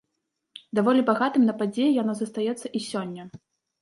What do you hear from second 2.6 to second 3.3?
і сёння.